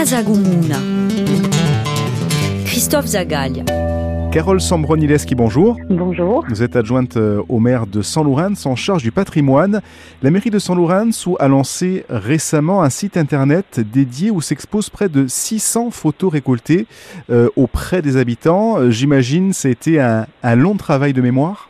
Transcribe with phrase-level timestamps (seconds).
[0.00, 0.22] Casa.
[2.64, 3.64] Christophe Zagaglia.
[4.32, 5.76] Carole Sambronileski, bonjour.
[5.90, 6.42] Bonjour.
[6.48, 9.82] Vous êtes adjointe euh, au maire de San Lorenz en charge du patrimoine.
[10.22, 15.10] La mairie de San Lorenz a lancé récemment un site internet dédié où s'exposent près
[15.10, 16.86] de 600 photos récoltées
[17.28, 18.78] euh, auprès des habitants.
[18.78, 21.68] Euh, j'imagine ça a été un, un, long travail de mémoire?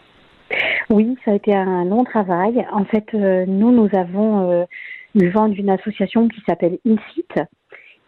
[0.89, 2.65] Oui, ça a été un long travail.
[2.73, 4.65] En fait, euh, nous, nous avons euh,
[5.17, 7.41] eu vent d'une association qui s'appelle InSite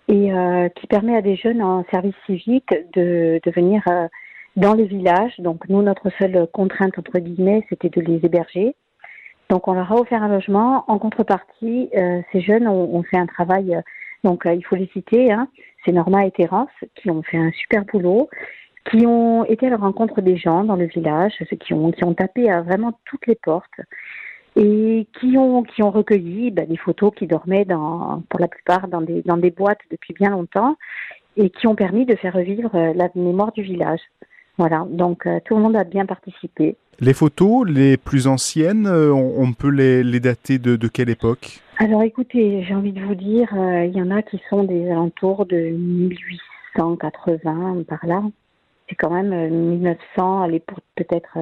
[0.08, 3.82] et euh, qui permet à des jeunes en service civique de, de venir
[4.56, 5.34] dans les villages.
[5.38, 8.74] Donc nous, notre seule contrainte, entre guillemets, c'était de les héberger.
[9.52, 10.84] Donc on leur a offert un logement.
[10.88, 13.82] En contrepartie, euh, ces jeunes ont, ont, fait un travail, euh,
[14.24, 15.48] donc euh, il faut les citer, hein,
[15.84, 18.30] c'est Norma et Terence qui ont fait un super boulot,
[18.90, 22.14] qui ont été à la rencontre des gens dans le village, qui ont, qui ont
[22.14, 23.80] tapé à vraiment toutes les portes
[24.56, 28.88] et qui ont, qui ont recueilli ben, des photos qui dormaient dans, pour la plupart
[28.88, 30.76] dans des, dans des boîtes depuis bien longtemps
[31.36, 34.00] et qui ont permis de faire revivre la mémoire du village.
[34.58, 36.76] Voilà, donc euh, tout le monde a bien participé.
[37.00, 41.08] Les photos les plus anciennes, euh, on, on, peut les, les dater de, de, quelle
[41.08, 41.62] époque?
[41.78, 44.90] Alors écoutez, j'ai envie de vous dire, euh, il y en a qui sont des
[44.90, 48.22] alentours de 1880 par là.
[48.88, 51.38] C'est quand même 1900, allez pour peut-être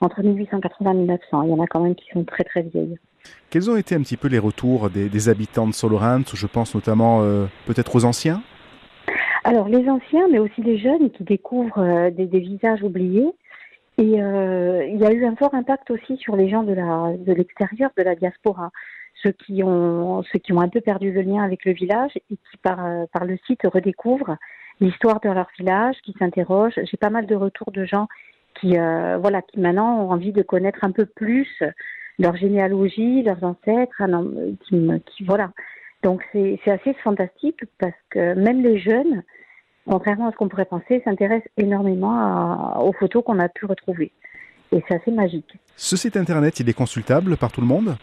[0.00, 1.42] entre 1880 et 1900.
[1.42, 2.98] Il y en a quand même qui sont très très vieilles.
[3.50, 6.74] Quels ont été un petit peu les retours des, des habitants de Solorant Je pense
[6.74, 7.22] notamment
[7.66, 8.40] peut-être aux anciens?
[9.46, 13.30] Alors les anciens, mais aussi les jeunes qui découvrent euh, des, des, visages oubliés.
[13.96, 17.12] Et euh, il y a eu un fort impact aussi sur les gens de la
[17.16, 18.72] de l'extérieur, de la diaspora,
[19.22, 22.36] ceux qui ont ceux qui ont un peu perdu le lien avec le village et
[22.36, 22.78] qui par
[23.12, 24.36] par le site redécouvrent
[24.80, 26.80] l'histoire de leur village, qui s'interrogent.
[26.82, 28.08] J'ai pas mal de retours de gens
[28.60, 31.62] qui euh, voilà qui maintenant ont envie de connaître un peu plus
[32.18, 34.02] leur généalogie, leurs ancêtres,
[34.66, 35.52] qui, qui voilà.
[36.02, 39.22] Donc c'est assez fantastique parce que même les jeunes
[39.86, 44.12] contrairement à ce qu'on pourrait penser, s'intéresse énormément à, aux photos qu'on a pu retrouver.
[44.72, 45.58] Et c'est assez magique.
[45.76, 47.96] Ce site internet, il est consultable par tout le monde?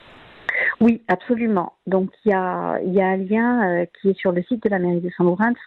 [0.79, 1.73] Oui, absolument.
[1.87, 4.69] Donc il y a, y a un lien euh, qui est sur le site de
[4.69, 5.57] la mairie de San Lorenz,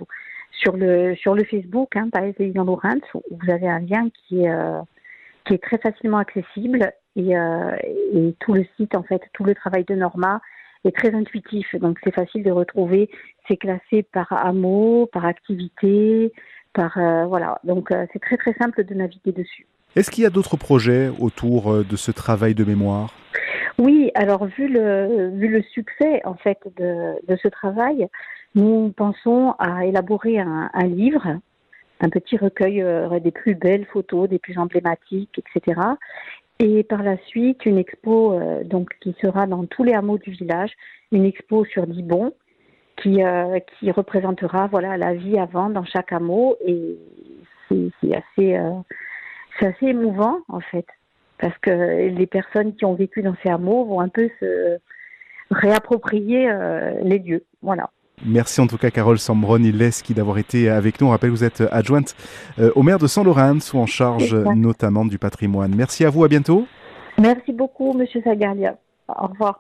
[0.59, 4.43] sur le, sur le Facebook, hein, Paris San Lorenz, où vous avez un lien qui
[4.43, 4.81] est, euh,
[5.45, 7.77] qui est très facilement accessible et, euh,
[8.13, 10.41] et tout le site, en fait, tout le travail de Norma,
[10.85, 13.11] est très intuitif, donc c'est facile de retrouver.
[13.49, 16.33] C'est classé par hameau, par activité,
[16.73, 17.59] par euh, voilà.
[17.65, 19.67] Donc c'est très très simple de naviguer dessus.
[19.97, 23.15] Est-ce qu'il y a d'autres projets autour de ce travail de mémoire?
[23.79, 28.09] Oui, alors vu le vu le succès en fait de, de ce travail,
[28.57, 31.39] nous pensons à élaborer un, un livre
[32.01, 35.81] un petit recueil euh, des plus belles photos, des plus emblématiques, etc.
[36.59, 40.31] Et par la suite, une expo euh, donc qui sera dans tous les hameaux du
[40.31, 40.73] village,
[41.11, 42.35] une expo sur Dibon,
[42.97, 46.99] qui, euh, qui représentera voilà la vie avant dans chaque hameau et
[47.69, 48.71] c'est assez euh,
[49.59, 50.87] c'est assez émouvant en fait
[51.39, 54.79] parce que les personnes qui ont vécu dans ces hameaux vont un peu se
[55.51, 57.45] réapproprier euh, les lieux.
[57.63, 57.91] Voilà.
[58.25, 61.09] Merci en tout cas Carole Sambroni-Leski d'avoir été avec nous.
[61.09, 62.15] On rappelle que vous êtes adjointe
[62.75, 65.75] au maire de San Lorenz ou en charge notamment du patrimoine.
[65.75, 66.67] Merci à vous, à bientôt.
[67.19, 68.77] Merci beaucoup Monsieur Sagalia.
[69.09, 69.59] Au revoir.